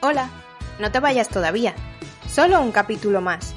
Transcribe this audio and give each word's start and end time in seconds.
Hola, 0.00 0.30
no 0.78 0.92
te 0.92 1.00
vayas 1.00 1.28
todavía. 1.28 1.74
Solo 2.28 2.62
un 2.62 2.70
capítulo 2.70 3.20
más. 3.20 3.52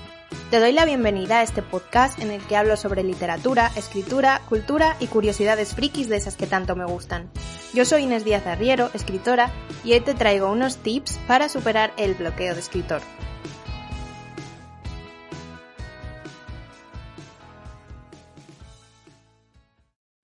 Te 0.49 0.59
doy 0.59 0.71
la 0.71 0.85
bienvenida 0.85 1.37
a 1.37 1.43
este 1.43 1.61
podcast 1.61 2.17
en 2.17 2.31
el 2.31 2.41
que 2.41 2.57
hablo 2.57 2.77
sobre 2.77 3.03
literatura, 3.03 3.69
escritura, 3.75 4.41
cultura 4.49 4.97
y 4.99 5.05
curiosidades 5.05 5.75
frikis 5.75 6.09
de 6.09 6.15
esas 6.15 6.37
que 6.37 6.47
tanto 6.47 6.75
me 6.75 6.85
gustan. 6.85 7.29
Yo 7.75 7.85
soy 7.85 8.03
Inés 8.03 8.25
Díaz 8.25 8.47
Arriero, 8.47 8.89
escritora, 8.95 9.51
y 9.83 9.93
hoy 9.93 9.99
te 9.99 10.15
traigo 10.15 10.51
unos 10.51 10.77
tips 10.77 11.19
para 11.27 11.47
superar 11.47 11.93
el 11.97 12.15
bloqueo 12.15 12.55
de 12.55 12.59
escritor. 12.59 13.03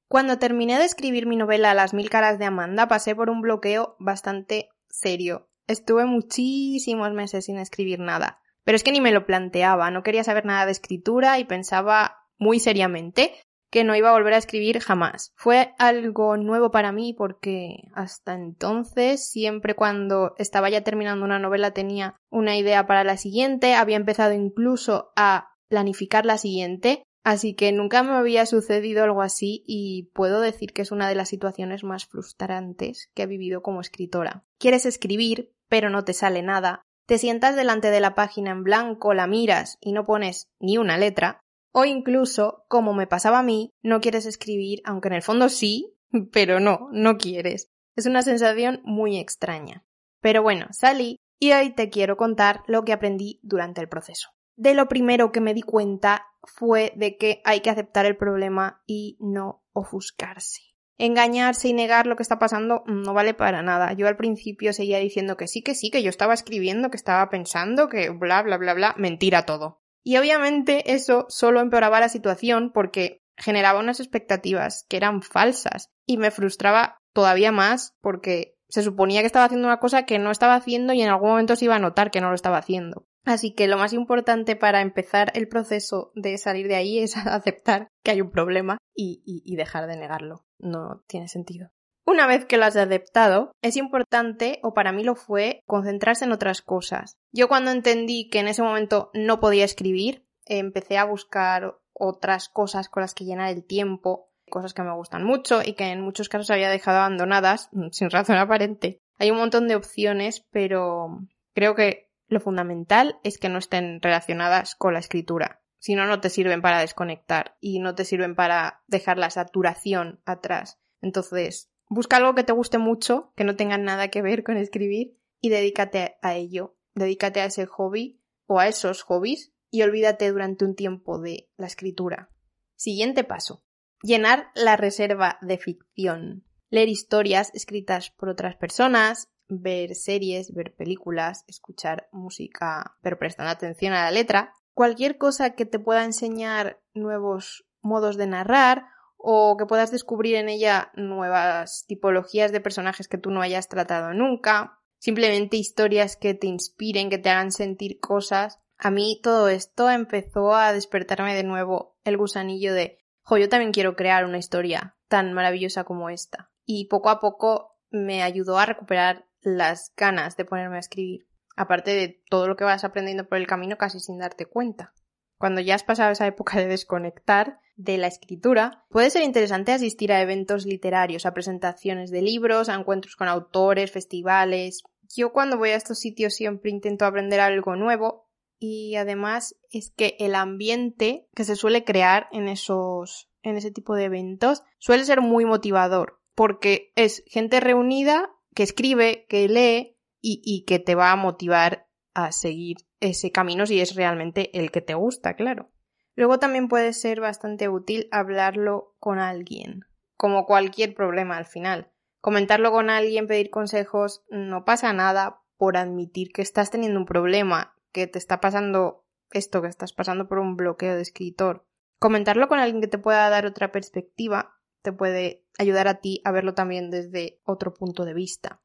Cuando 0.07 0.39
terminé 0.39 0.79
de 0.79 0.85
escribir 0.85 1.27
mi 1.27 1.35
novela 1.35 1.75
Las 1.75 1.93
mil 1.93 2.09
caras 2.09 2.39
de 2.39 2.45
Amanda 2.45 2.87
pasé 2.87 3.15
por 3.15 3.29
un 3.29 3.41
bloqueo 3.41 3.95
bastante 3.99 4.69
serio. 4.89 5.47
Estuve 5.67 6.05
muchísimos 6.05 7.11
meses 7.13 7.45
sin 7.45 7.57
escribir 7.57 7.99
nada. 7.99 8.39
Pero 8.63 8.75
es 8.75 8.83
que 8.83 8.91
ni 8.91 9.01
me 9.01 9.11
lo 9.11 9.25
planteaba, 9.25 9.91
no 9.91 10.03
quería 10.03 10.23
saber 10.23 10.45
nada 10.45 10.65
de 10.65 10.71
escritura 10.71 11.39
y 11.39 11.45
pensaba 11.45 12.17
muy 12.37 12.59
seriamente 12.59 13.33
que 13.69 13.83
no 13.83 13.95
iba 13.95 14.09
a 14.09 14.13
volver 14.13 14.33
a 14.33 14.37
escribir 14.37 14.79
jamás. 14.79 15.33
Fue 15.35 15.73
algo 15.77 16.37
nuevo 16.37 16.71
para 16.71 16.91
mí 16.91 17.13
porque 17.13 17.83
hasta 17.93 18.33
entonces, 18.33 19.29
siempre 19.29 19.75
cuando 19.75 20.35
estaba 20.37 20.69
ya 20.69 20.83
terminando 20.83 21.25
una 21.25 21.39
novela 21.39 21.71
tenía 21.71 22.15
una 22.29 22.57
idea 22.57 22.87
para 22.87 23.03
la 23.03 23.17
siguiente, 23.17 23.75
había 23.75 23.97
empezado 23.97 24.33
incluso 24.33 25.11
a 25.15 25.49
planificar 25.69 26.25
la 26.25 26.37
siguiente, 26.37 27.03
así 27.23 27.55
que 27.55 27.73
nunca 27.73 28.03
me 28.03 28.13
había 28.13 28.45
sucedido 28.45 29.03
algo 29.03 29.21
así 29.21 29.63
y 29.67 30.11
puedo 30.13 30.39
decir 30.39 30.71
que 30.71 30.81
es 30.81 30.91
una 30.91 31.09
de 31.09 31.15
las 31.15 31.29
situaciones 31.29 31.83
más 31.83 32.05
frustrantes 32.05 33.11
que 33.13 33.23
he 33.23 33.27
vivido 33.27 33.61
como 33.61 33.81
escritora. 33.81 34.45
Quieres 34.59 34.85
escribir, 34.85 35.51
pero 35.69 35.89
no 35.89 36.03
te 36.03 36.13
sale 36.13 36.41
nada, 36.41 36.81
te 37.07 37.17
sientas 37.17 37.55
delante 37.55 37.89
de 37.89 38.01
la 38.01 38.15
página 38.15 38.51
en 38.51 38.63
blanco, 38.63 39.13
la 39.13 39.27
miras 39.27 39.77
y 39.79 39.93
no 39.93 40.05
pones 40.05 40.47
ni 40.59 40.77
una 40.77 40.97
letra, 40.97 41.39
o 41.71 41.85
incluso, 41.85 42.65
como 42.67 42.93
me 42.93 43.07
pasaba 43.07 43.39
a 43.39 43.43
mí, 43.43 43.71
no 43.81 44.01
quieres 44.01 44.25
escribir, 44.25 44.81
aunque 44.83 45.07
en 45.07 45.13
el 45.13 45.21
fondo 45.21 45.47
sí, 45.49 45.95
pero 46.31 46.59
no, 46.59 46.89
no 46.91 47.17
quieres. 47.17 47.69
Es 47.95 48.05
una 48.05 48.21
sensación 48.21 48.81
muy 48.83 49.17
extraña. 49.17 49.85
Pero 50.21 50.43
bueno, 50.43 50.67
salí 50.71 51.17
y 51.39 51.51
hoy 51.51 51.71
te 51.71 51.89
quiero 51.89 52.17
contar 52.17 52.63
lo 52.67 52.83
que 52.83 52.93
aprendí 52.93 53.39
durante 53.43 53.79
el 53.79 53.89
proceso. 53.89 54.29
De 54.55 54.73
lo 54.73 54.87
primero 54.87 55.31
que 55.31 55.39
me 55.39 55.53
di 55.53 55.61
cuenta 55.61 56.27
fue 56.43 56.93
de 56.95 57.17
que 57.17 57.41
hay 57.45 57.61
que 57.61 57.69
aceptar 57.69 58.05
el 58.05 58.17
problema 58.17 58.81
y 58.87 59.17
no 59.19 59.63
ofuscarse 59.73 60.66
engañarse 60.97 61.67
y 61.67 61.73
negar 61.73 62.07
lo 62.07 62.15
que 62.15 62.23
está 62.23 62.39
pasando 62.39 62.83
no 62.87 63.13
vale 63.13 63.33
para 63.33 63.61
nada. 63.61 63.93
Yo 63.93 64.07
al 64.07 64.17
principio 64.17 64.73
seguía 64.73 64.97
diciendo 64.97 65.37
que 65.37 65.47
sí, 65.47 65.61
que 65.61 65.75
sí, 65.75 65.91
que 65.91 66.03
yo 66.03 66.09
estaba 66.09 66.33
escribiendo, 66.33 66.89
que 66.89 66.97
estaba 66.97 67.29
pensando, 67.29 67.89
que 67.89 68.09
bla, 68.09 68.41
bla, 68.41 68.57
bla, 68.57 68.73
bla, 68.73 68.95
mentira 68.97 69.45
todo. 69.45 69.81
Y 70.03 70.17
obviamente 70.17 70.93
eso 70.93 71.25
solo 71.29 71.59
empeoraba 71.59 71.99
la 71.99 72.09
situación 72.09 72.71
porque 72.73 73.21
generaba 73.37 73.79
unas 73.79 73.99
expectativas 73.99 74.85
que 74.89 74.97
eran 74.97 75.21
falsas 75.21 75.91
y 76.05 76.17
me 76.17 76.31
frustraba 76.31 76.97
todavía 77.13 77.51
más 77.51 77.95
porque 78.01 78.55
se 78.69 78.83
suponía 78.83 79.21
que 79.21 79.27
estaba 79.27 79.45
haciendo 79.45 79.67
una 79.67 79.79
cosa 79.79 80.05
que 80.05 80.19
no 80.19 80.31
estaba 80.31 80.55
haciendo 80.55 80.93
y 80.93 81.01
en 81.01 81.09
algún 81.09 81.29
momento 81.29 81.55
se 81.55 81.65
iba 81.65 81.75
a 81.75 81.79
notar 81.79 82.11
que 82.11 82.21
no 82.21 82.29
lo 82.29 82.35
estaba 82.35 82.57
haciendo. 82.57 83.05
Así 83.27 83.51
que 83.51 83.67
lo 83.67 83.77
más 83.77 83.91
importante 83.91 84.55
para 84.55 84.79
empezar 84.79 85.33
el 85.35 85.49
proceso 85.49 86.13
de 86.15 86.37
salir 86.37 86.69
de 86.69 86.75
ahí 86.77 86.99
es 86.99 87.17
aceptar 87.27 87.89
que 88.01 88.11
hay 88.11 88.21
un 88.21 88.31
problema 88.31 88.77
y, 88.95 89.55
dejar 89.55 89.87
de 89.87 89.97
negarlo. 89.97 90.45
No 90.59 91.03
tiene 91.07 91.27
sentido. 91.27 91.69
Una 92.05 92.25
vez 92.25 92.45
que 92.45 92.57
lo 92.57 92.63
has 92.63 92.77
aceptado, 92.77 93.51
es 93.61 93.75
importante, 93.75 94.59
o 94.63 94.73
para 94.73 94.93
mí 94.93 95.03
lo 95.03 95.15
fue, 95.15 95.59
concentrarse 95.65 96.23
en 96.23 96.31
otras 96.31 96.61
cosas. 96.61 97.17
Yo 97.33 97.49
cuando 97.49 97.71
entendí 97.71 98.29
que 98.29 98.39
en 98.39 98.47
ese 98.47 98.63
momento 98.63 99.11
no 99.13 99.41
podía 99.41 99.65
escribir, 99.65 100.25
empecé 100.45 100.97
a 100.97 101.03
buscar 101.03 101.75
otras 101.93 102.47
cosas 102.47 102.87
con 102.87 103.01
las 103.01 103.13
que 103.13 103.25
llenar 103.25 103.51
el 103.51 103.65
tiempo, 103.65 104.31
cosas 104.49 104.73
que 104.73 104.83
me 104.83 104.95
gustan 104.95 105.25
mucho 105.25 105.61
y 105.61 105.73
que 105.73 105.91
en 105.91 105.99
muchos 105.99 106.29
casos 106.29 106.49
había 106.49 106.69
dejado 106.69 106.99
abandonadas 106.99 107.69
sin 107.91 108.09
razón 108.09 108.37
aparente. 108.37 108.99
Hay 109.19 109.31
un 109.31 109.37
montón 109.37 109.67
de 109.67 109.75
opciones, 109.75 110.45
pero 110.49 111.09
creo 111.53 111.75
que 111.75 112.06
lo 112.27 112.39
fundamental 112.39 113.19
es 113.23 113.37
que 113.37 113.49
no 113.49 113.57
estén 113.57 114.01
relacionadas 114.01 114.75
con 114.75 114.93
la 114.93 114.99
escritura. 114.99 115.61
Si 115.79 115.95
no, 115.95 116.05
no 116.05 116.19
te 116.19 116.29
sirven 116.29 116.61
para 116.61 116.79
desconectar 116.79 117.55
y 117.59 117.79
no 117.79 117.95
te 117.95 118.03
sirven 118.03 118.35
para 118.35 118.83
dejar 118.87 119.17
la 119.17 119.29
saturación 119.29 120.19
atrás. 120.25 120.79
Entonces, 121.01 121.71
busca 121.87 122.17
algo 122.17 122.35
que 122.35 122.43
te 122.43 122.53
guste 122.53 122.77
mucho, 122.77 123.31
que 123.35 123.43
no 123.43 123.55
tenga 123.55 123.77
nada 123.77 124.09
que 124.09 124.21
ver 124.21 124.43
con 124.43 124.57
escribir 124.57 125.17
y 125.39 125.49
dedícate 125.49 126.17
a 126.21 126.35
ello. 126.35 126.75
Dedícate 126.95 127.41
a 127.41 127.45
ese 127.45 127.65
hobby 127.67 128.19
o 128.47 128.59
a 128.59 128.67
esos 128.67 129.03
hobbies 129.03 129.53
y 129.69 129.83
olvídate 129.83 130.29
durante 130.31 130.65
un 130.65 130.75
tiempo 130.75 131.19
de 131.19 131.49
la 131.57 131.67
escritura. 131.67 132.31
Siguiente 132.75 133.23
paso. 133.23 133.63
Llenar 134.01 134.49
la 134.55 134.77
reserva 134.77 135.37
de 135.41 135.57
ficción. 135.57 136.43
Leer 136.69 136.89
historias 136.89 137.51
escritas 137.53 138.11
por 138.11 138.29
otras 138.29 138.55
personas, 138.55 139.29
ver 139.49 139.95
series, 139.95 140.53
ver 140.53 140.75
películas, 140.75 141.43
escuchar 141.47 142.07
música, 142.11 142.97
pero 143.01 143.17
prestando 143.17 143.51
atención 143.51 143.93
a 143.93 144.05
la 144.05 144.11
letra, 144.11 144.53
cualquier 144.73 145.17
cosa 145.17 145.55
que 145.55 145.65
te 145.65 145.79
pueda 145.79 146.03
enseñar 146.03 146.79
nuevos 146.93 147.65
modos 147.81 148.17
de 148.17 148.27
narrar 148.27 148.85
o 149.17 149.57
que 149.57 149.65
puedas 149.65 149.91
descubrir 149.91 150.35
en 150.35 150.49
ella 150.49 150.91
nuevas 150.95 151.85
tipologías 151.87 152.51
de 152.51 152.61
personajes 152.61 153.07
que 153.07 153.17
tú 153.17 153.31
no 153.31 153.41
hayas 153.41 153.67
tratado 153.67 154.13
nunca, 154.13 154.79
simplemente 154.99 155.57
historias 155.57 156.15
que 156.15 156.33
te 156.33 156.47
inspiren, 156.47 157.09
que 157.09 157.17
te 157.17 157.29
hagan 157.29 157.51
sentir 157.51 157.99
cosas. 157.99 158.59
A 158.77 158.91
mí 158.91 159.19
todo 159.23 159.49
esto 159.49 159.89
empezó 159.89 160.53
a 160.53 160.71
despertarme 160.73 161.35
de 161.35 161.43
nuevo 161.43 161.97
el 162.03 162.17
gusanillo 162.17 162.73
de, 162.73 162.99
jo, 163.21 163.37
yo 163.37 163.49
también 163.49 163.71
quiero 163.71 163.95
crear 163.95 164.25
una 164.25 164.37
historia 164.37 164.95
tan 165.07 165.33
maravillosa 165.33 165.83
como 165.83 166.09
esta. 166.09 166.51
Y 166.65 166.85
poco 166.85 167.09
a 167.09 167.19
poco 167.19 167.77
me 167.89 168.21
ayudó 168.21 168.59
a 168.59 168.65
recuperar 168.65 169.26
las 169.47 169.93
ganas 169.95 170.35
de 170.35 170.45
ponerme 170.45 170.75
a 170.77 170.81
escribir, 170.81 171.27
aparte 171.55 171.91
de 171.91 172.21
todo 172.29 172.47
lo 172.47 172.57
que 172.57 172.65
vas 172.65 172.83
aprendiendo 172.83 173.27
por 173.27 173.37
el 173.37 173.47
camino 173.47 173.77
casi 173.77 173.99
sin 173.99 174.19
darte 174.19 174.45
cuenta. 174.45 174.93
Cuando 175.37 175.61
ya 175.61 175.75
has 175.75 175.83
pasado 175.83 176.11
esa 176.11 176.27
época 176.27 176.57
de 176.57 176.67
desconectar 176.67 177.59
de 177.75 177.97
la 177.97 178.07
escritura, 178.07 178.85
puede 178.89 179.09
ser 179.09 179.21
interesante 179.21 179.71
asistir 179.71 180.11
a 180.11 180.21
eventos 180.21 180.65
literarios, 180.65 181.25
a 181.25 181.33
presentaciones 181.33 182.11
de 182.11 182.23
libros, 182.23 182.69
a 182.69 182.75
encuentros 182.75 183.15
con 183.15 183.27
autores, 183.27 183.91
festivales. 183.91 184.83
Yo 185.15 185.31
cuando 185.31 185.57
voy 185.57 185.69
a 185.69 185.75
estos 185.75 185.99
sitios 185.99 186.33
siempre 186.33 186.71
intento 186.71 187.05
aprender 187.05 187.39
algo 187.39 187.75
nuevo 187.75 188.27
y 188.59 188.95
además 188.95 189.55
es 189.69 189.91
que 189.95 190.17
el 190.19 190.33
ambiente 190.33 191.29
que 191.35 191.43
se 191.43 191.55
suele 191.55 191.83
crear 191.83 192.27
en 192.31 192.47
esos 192.47 193.29
en 193.43 193.55
ese 193.55 193.71
tipo 193.71 193.95
de 193.95 194.05
eventos 194.05 194.63
suele 194.79 195.05
ser 195.05 195.21
muy 195.21 195.45
motivador 195.45 196.19
porque 196.35 196.91
es 196.95 197.23
gente 197.27 197.59
reunida 197.59 198.29
que 198.57 198.63
escribe, 198.63 199.27
que 199.29 199.47
lee 199.47 199.99
y, 200.19 200.65
que 200.65 200.79
te 200.79 200.95
va 200.95 201.11
a 201.11 201.15
motivar 201.15 201.87
a 202.15 202.31
seguir 202.31 202.77
ese 202.99 203.31
camino 203.31 203.67
si 203.67 203.79
es 203.79 203.93
realmente 203.93 204.57
el 204.57 204.71
que 204.71 204.81
te 204.81 204.95
gusta, 204.95 205.35
claro. 205.35 205.69
Luego 206.15 206.39
también 206.39 206.67
puede 206.67 206.93
ser 206.93 207.21
bastante 207.21 207.69
útil 207.69 208.07
hablarlo 208.09 208.95
con 208.97 209.19
alguien, 209.19 209.81
como 210.15 210.47
cualquier 210.47 210.95
problema 210.95 211.37
al 211.37 211.45
final. 211.45 211.91
Comentarlo 212.19 212.71
con 212.71 212.89
alguien, 212.89 213.27
pedir 213.27 213.51
consejos, 213.51 214.25
no 214.31 214.65
pasa 214.65 214.91
nada 214.91 215.43
por 215.57 215.77
admitir 215.77 216.31
que 216.33 216.41
estás 216.41 216.71
teniendo 216.71 216.99
un 216.99 217.05
problema, 217.05 217.75
que 217.91 218.07
te 218.07 218.17
está 218.17 218.41
pasando 218.41 219.05
esto, 219.29 219.61
que 219.61 219.67
estás 219.67 219.93
pasando 219.93 220.27
por 220.27 220.39
un 220.39 220.57
bloqueo 220.57 220.95
de 220.95 221.03
escritor. 221.03 221.67
Comentarlo 221.99 222.47
con 222.47 222.57
alguien 222.57 222.81
que 222.81 222.87
te 222.87 222.97
pueda 222.97 223.29
dar 223.29 223.45
otra 223.45 223.71
perspectiva 223.71 224.56
te 224.87 224.93
puede 224.93 225.43
ayudar 225.57 225.89
a 225.89 225.99
ti 225.99 226.21
a 226.23 226.31
verlo 226.31 226.53
también 226.53 226.89
desde 226.89 227.41
otro 227.43 227.73
punto 227.73 228.05
de 228.05 228.13
vista. 228.13 228.61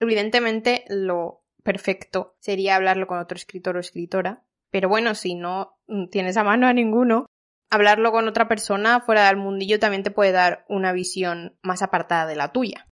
Evidentemente, 0.00 0.86
lo 0.88 1.42
perfecto 1.62 2.34
sería 2.40 2.76
hablarlo 2.76 3.06
con 3.06 3.18
otro 3.18 3.36
escritor 3.36 3.76
o 3.76 3.80
escritora, 3.80 4.42
pero 4.70 4.88
bueno, 4.88 5.14
si 5.14 5.34
no 5.34 5.78
tienes 6.10 6.38
a 6.38 6.44
mano 6.44 6.66
a 6.66 6.72
ninguno, 6.72 7.26
hablarlo 7.70 8.10
con 8.10 8.26
otra 8.26 8.48
persona 8.48 9.02
fuera 9.02 9.26
del 9.26 9.36
mundillo 9.36 9.78
también 9.78 10.02
te 10.02 10.10
puede 10.10 10.32
dar 10.32 10.64
una 10.66 10.94
visión 10.94 11.58
más 11.60 11.82
apartada 11.82 12.26
de 12.26 12.36
la 12.36 12.52
tuya. 12.52 12.88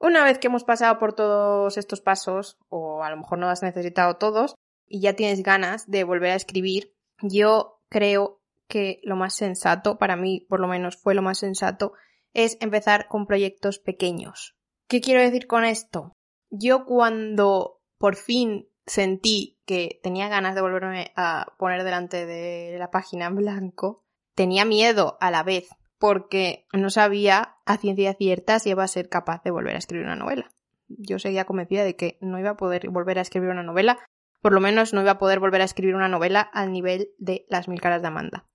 Una 0.00 0.24
vez 0.24 0.38
que 0.38 0.46
hemos 0.46 0.64
pasado 0.64 0.98
por 0.98 1.12
todos 1.12 1.76
estos 1.76 2.00
pasos, 2.00 2.56
o 2.70 3.02
a 3.02 3.10
lo 3.10 3.18
mejor 3.18 3.38
no 3.38 3.50
has 3.50 3.62
necesitado 3.62 4.16
todos, 4.16 4.54
y 4.86 5.02
ya 5.02 5.12
tienes 5.12 5.42
ganas 5.42 5.90
de 5.90 6.04
volver 6.04 6.30
a 6.30 6.36
escribir, 6.36 6.94
yo 7.20 7.82
creo 7.90 8.40
que 8.68 9.00
lo 9.02 9.16
más 9.16 9.34
sensato, 9.34 9.98
para 9.98 10.16
mí 10.16 10.46
por 10.48 10.60
lo 10.60 10.68
menos 10.68 10.96
fue 10.96 11.14
lo 11.14 11.22
más 11.22 11.38
sensato, 11.38 11.92
es 12.34 12.56
empezar 12.60 13.08
con 13.08 13.26
proyectos 13.26 13.78
pequeños. 13.78 14.56
¿Qué 14.88 15.00
quiero 15.00 15.20
decir 15.20 15.46
con 15.46 15.64
esto? 15.64 16.12
Yo 16.50 16.84
cuando 16.84 17.80
por 17.98 18.16
fin 18.16 18.68
sentí 18.86 19.60
que 19.66 20.00
tenía 20.02 20.28
ganas 20.28 20.54
de 20.54 20.60
volverme 20.60 21.12
a 21.16 21.54
poner 21.58 21.84
delante 21.84 22.26
de 22.26 22.78
la 22.78 22.90
página 22.90 23.26
en 23.26 23.36
blanco, 23.36 24.04
tenía 24.34 24.64
miedo 24.64 25.18
a 25.20 25.30
la 25.30 25.42
vez, 25.42 25.68
porque 25.98 26.66
no 26.72 26.90
sabía 26.90 27.56
a 27.66 27.76
ciencia 27.76 28.14
cierta 28.14 28.58
si 28.58 28.70
iba 28.70 28.84
a 28.84 28.88
ser 28.88 29.08
capaz 29.08 29.42
de 29.42 29.50
volver 29.50 29.74
a 29.74 29.78
escribir 29.78 30.06
una 30.06 30.16
novela. 30.16 30.50
Yo 30.86 31.18
seguía 31.18 31.44
convencida 31.44 31.84
de 31.84 31.96
que 31.96 32.18
no 32.20 32.38
iba 32.38 32.50
a 32.50 32.56
poder 32.56 32.88
volver 32.88 33.18
a 33.18 33.22
escribir 33.22 33.50
una 33.50 33.62
novela, 33.62 33.98
por 34.40 34.52
lo 34.52 34.60
menos 34.60 34.94
no 34.94 35.02
iba 35.02 35.12
a 35.12 35.18
poder 35.18 35.40
volver 35.40 35.60
a 35.60 35.64
escribir 35.64 35.94
una 35.94 36.08
novela 36.08 36.40
al 36.40 36.72
nivel 36.72 37.10
de 37.18 37.44
Las 37.48 37.68
mil 37.68 37.80
caras 37.80 38.00
de 38.00 38.08
Amanda. 38.08 38.46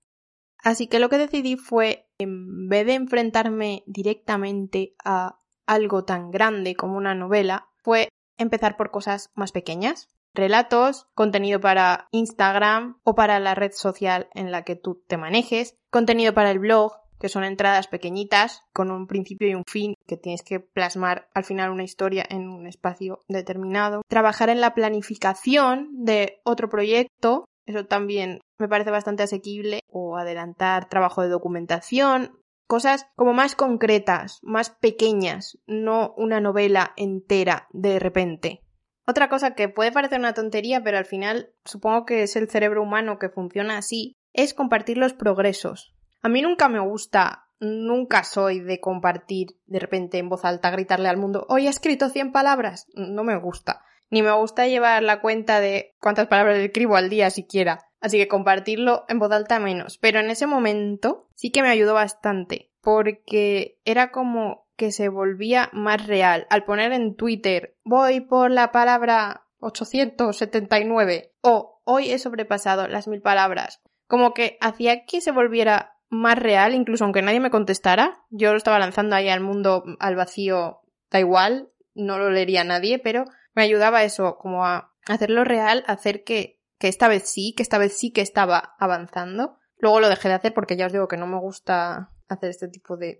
Así 0.64 0.86
que 0.86 0.98
lo 0.98 1.10
que 1.10 1.18
decidí 1.18 1.56
fue, 1.56 2.08
en 2.18 2.68
vez 2.68 2.86
de 2.86 2.94
enfrentarme 2.94 3.84
directamente 3.86 4.94
a 5.04 5.38
algo 5.66 6.04
tan 6.04 6.30
grande 6.30 6.74
como 6.74 6.96
una 6.96 7.14
novela, 7.14 7.68
fue 7.76 8.08
empezar 8.38 8.76
por 8.76 8.90
cosas 8.90 9.30
más 9.34 9.52
pequeñas. 9.52 10.08
Relatos, 10.32 11.06
contenido 11.14 11.60
para 11.60 12.08
Instagram 12.10 12.98
o 13.04 13.14
para 13.14 13.38
la 13.38 13.54
red 13.54 13.72
social 13.72 14.28
en 14.34 14.50
la 14.50 14.64
que 14.64 14.74
tú 14.74 15.02
te 15.06 15.18
manejes, 15.18 15.76
contenido 15.90 16.34
para 16.34 16.50
el 16.50 16.58
blog, 16.58 16.92
que 17.20 17.28
son 17.28 17.44
entradas 17.44 17.86
pequeñitas 17.86 18.62
con 18.72 18.90
un 18.90 19.06
principio 19.06 19.48
y 19.48 19.54
un 19.54 19.64
fin 19.66 19.94
que 20.06 20.16
tienes 20.16 20.42
que 20.42 20.60
plasmar 20.60 21.28
al 21.34 21.44
final 21.44 21.70
una 21.70 21.84
historia 21.84 22.24
en 22.28 22.48
un 22.48 22.66
espacio 22.66 23.20
determinado. 23.28 24.02
Trabajar 24.08 24.48
en 24.48 24.60
la 24.60 24.74
planificación 24.74 25.88
de 25.92 26.40
otro 26.42 26.68
proyecto, 26.68 27.44
eso 27.66 27.86
también 27.86 28.40
me 28.58 28.68
parece 28.68 28.90
bastante 28.90 29.22
asequible, 29.22 29.80
o 29.88 30.16
adelantar 30.16 30.88
trabajo 30.88 31.22
de 31.22 31.28
documentación, 31.28 32.38
cosas 32.66 33.06
como 33.16 33.32
más 33.32 33.54
concretas, 33.54 34.40
más 34.42 34.70
pequeñas, 34.70 35.58
no 35.66 36.14
una 36.16 36.40
novela 36.40 36.92
entera 36.96 37.68
de 37.72 37.98
repente. 37.98 38.62
Otra 39.06 39.28
cosa 39.28 39.54
que 39.54 39.68
puede 39.68 39.92
parecer 39.92 40.18
una 40.18 40.32
tontería, 40.32 40.82
pero 40.82 40.96
al 40.96 41.04
final 41.04 41.50
supongo 41.64 42.06
que 42.06 42.22
es 42.22 42.36
el 42.36 42.48
cerebro 42.48 42.82
humano 42.82 43.18
que 43.18 43.28
funciona 43.28 43.76
así, 43.76 44.16
es 44.32 44.54
compartir 44.54 44.96
los 44.96 45.12
progresos. 45.12 45.94
A 46.22 46.28
mí 46.28 46.40
nunca 46.40 46.68
me 46.68 46.80
gusta, 46.80 47.48
nunca 47.60 48.24
soy 48.24 48.60
de 48.60 48.80
compartir 48.80 49.58
de 49.66 49.78
repente 49.78 50.18
en 50.18 50.30
voz 50.30 50.44
alta, 50.44 50.70
gritarle 50.70 51.08
al 51.08 51.18
mundo, 51.18 51.44
hoy 51.48 51.66
he 51.66 51.70
escrito 51.70 52.08
100 52.08 52.32
palabras. 52.32 52.86
No 52.94 53.24
me 53.24 53.38
gusta. 53.38 53.84
Ni 54.14 54.22
me 54.22 54.30
gusta 54.30 54.68
llevar 54.68 55.02
la 55.02 55.20
cuenta 55.20 55.58
de 55.58 55.96
cuántas 55.98 56.28
palabras 56.28 56.58
escribo 56.58 56.94
al 56.94 57.10
día 57.10 57.30
siquiera. 57.30 57.90
Así 58.00 58.16
que 58.16 58.28
compartirlo 58.28 59.04
en 59.08 59.18
voz 59.18 59.32
alta 59.32 59.58
menos. 59.58 59.98
Pero 59.98 60.20
en 60.20 60.30
ese 60.30 60.46
momento 60.46 61.26
sí 61.34 61.50
que 61.50 61.62
me 61.62 61.68
ayudó 61.68 61.94
bastante. 61.94 62.70
Porque 62.80 63.80
era 63.84 64.12
como 64.12 64.68
que 64.76 64.92
se 64.92 65.08
volvía 65.08 65.68
más 65.72 66.06
real. 66.06 66.46
Al 66.48 66.62
poner 66.62 66.92
en 66.92 67.16
Twitter, 67.16 67.76
voy 67.82 68.20
por 68.20 68.52
la 68.52 68.70
palabra 68.70 69.48
879 69.58 71.32
o 71.40 71.80
hoy 71.82 72.12
he 72.12 72.20
sobrepasado 72.20 72.86
las 72.86 73.08
mil 73.08 73.20
palabras. 73.20 73.82
Como 74.06 74.32
que 74.32 74.58
hacía 74.60 75.06
que 75.06 75.22
se 75.22 75.32
volviera 75.32 75.96
más 76.08 76.38
real, 76.38 76.72
incluso 76.72 77.02
aunque 77.02 77.22
nadie 77.22 77.40
me 77.40 77.50
contestara. 77.50 78.22
Yo 78.30 78.52
lo 78.52 78.58
estaba 78.58 78.78
lanzando 78.78 79.16
ahí 79.16 79.28
al 79.28 79.40
mundo, 79.40 79.82
al 79.98 80.14
vacío, 80.14 80.82
da 81.10 81.18
igual, 81.18 81.72
no 81.94 82.18
lo 82.18 82.30
leería 82.30 82.62
nadie, 82.62 83.00
pero 83.00 83.24
me 83.54 83.62
ayudaba 83.62 84.04
eso, 84.04 84.36
como 84.38 84.64
a 84.64 84.94
hacerlo 85.06 85.44
real, 85.44 85.84
hacer 85.86 86.24
que 86.24 86.64
que 86.78 86.88
esta 86.88 87.08
vez 87.08 87.28
sí, 87.28 87.54
que 87.56 87.62
esta 87.62 87.78
vez 87.78 87.96
sí 87.96 88.10
que 88.10 88.20
estaba 88.20 88.74
avanzando. 88.78 89.56
Luego 89.78 90.00
lo 90.00 90.08
dejé 90.08 90.28
de 90.28 90.34
hacer 90.34 90.54
porque 90.54 90.76
ya 90.76 90.86
os 90.86 90.92
digo 90.92 91.08
que 91.08 91.16
no 91.16 91.26
me 91.26 91.38
gusta 91.38 92.12
hacer 92.28 92.50
este 92.50 92.68
tipo 92.68 92.96
de 92.96 93.18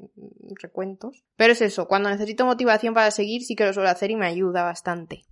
recuentos. 0.60 1.24
Pero 1.36 1.52
es 1.52 1.60
eso, 1.60 1.88
cuando 1.88 2.10
necesito 2.10 2.44
motivación 2.44 2.94
para 2.94 3.10
seguir 3.10 3.42
sí 3.42 3.54
que 3.54 3.64
lo 3.64 3.72
suelo 3.72 3.88
hacer 3.88 4.10
y 4.10 4.16
me 4.16 4.26
ayuda 4.26 4.64
bastante. 4.64 5.24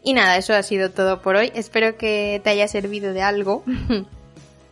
Y 0.03 0.13
nada, 0.13 0.35
eso 0.37 0.53
ha 0.53 0.63
sido 0.63 0.91
todo 0.91 1.21
por 1.21 1.37
hoy. 1.37 1.51
Espero 1.55 1.97
que 1.97 2.41
te 2.43 2.49
haya 2.49 2.67
servido 2.67 3.13
de 3.13 3.21
algo. 3.21 3.63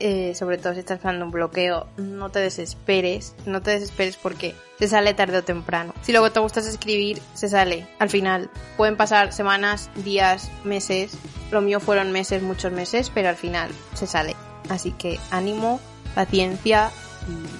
eh, 0.01 0.35
sobre 0.35 0.57
todo 0.57 0.73
si 0.73 0.79
estás 0.79 0.99
pasando 0.99 1.25
un 1.25 1.31
bloqueo, 1.31 1.87
no 1.97 2.29
te 2.29 2.39
desesperes. 2.39 3.35
No 3.45 3.61
te 3.61 3.71
desesperes 3.71 4.17
porque 4.17 4.55
se 4.79 4.87
sale 4.87 5.13
tarde 5.13 5.37
o 5.37 5.43
temprano. 5.43 5.93
Si 6.01 6.11
luego 6.11 6.31
te 6.31 6.39
gustas 6.39 6.65
escribir, 6.65 7.21
se 7.33 7.49
sale. 7.49 7.87
Al 7.99 8.09
final, 8.09 8.49
pueden 8.77 8.97
pasar 8.97 9.31
semanas, 9.31 9.89
días, 9.95 10.51
meses. 10.63 11.17
Lo 11.51 11.61
mío 11.61 11.79
fueron 11.79 12.11
meses, 12.11 12.41
muchos 12.41 12.71
meses, 12.71 13.11
pero 13.13 13.29
al 13.29 13.35
final 13.35 13.69
se 13.93 14.07
sale. 14.07 14.35
Así 14.69 14.91
que 14.91 15.19
ánimo, 15.29 15.79
paciencia 16.15 16.91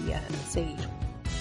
y 0.08 0.12
a 0.12 0.22
seguir. 0.50 0.90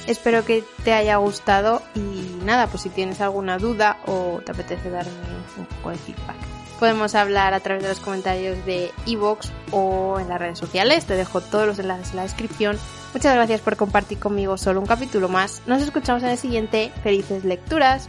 Espero 0.07 0.45
que 0.45 0.65
te 0.85 0.93
haya 0.93 1.17
gustado 1.17 1.83
y 1.95 2.45
nada, 2.45 2.67
pues 2.67 2.83
si 2.83 2.89
tienes 2.89 3.21
alguna 3.21 3.59
duda 3.59 3.99
o 4.07 4.41
te 4.45 4.53
apetece 4.53 4.91
darme 4.91 5.13
un 5.57 5.67
poco 5.67 5.91
de 5.91 5.97
feedback. 5.97 6.50
Podemos 6.81 7.15
hablar 7.15 7.53
a 7.53 7.61
través 7.61 7.83
de 7.83 7.91
los 7.91 8.01
comentarios 8.01 8.65
de 8.65 8.91
iVoox 9.05 9.51
o 9.71 10.19
en 10.19 10.31
las 10.31 10.41
redes 10.41 10.59
sociales. 10.59 11.05
Te 11.05 11.15
dejo 11.15 11.43
todos 11.43 11.67
los 11.67 11.79
enlaces 11.79 12.11
en 12.11 12.17
la 12.17 12.23
descripción. 12.23 12.79
Muchas 13.13 13.35
gracias 13.35 13.61
por 13.61 13.77
compartir 13.77 14.19
conmigo 14.19 14.57
solo 14.57 14.81
un 14.81 14.87
capítulo 14.87 15.29
más. 15.29 15.61
Nos 15.67 15.83
escuchamos 15.83 16.23
en 16.23 16.31
el 16.31 16.39
siguiente. 16.39 16.91
Felices 17.03 17.45
lecturas. 17.45 18.09